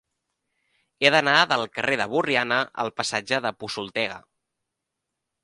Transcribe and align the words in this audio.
He 1.05 1.11
d'anar 1.15 1.35
del 1.51 1.65
carrer 1.75 1.99
de 2.01 2.07
Borriana 2.15 2.59
al 2.85 2.91
passatge 3.03 3.43
de 3.49 3.53
Posoltega. 3.61 4.19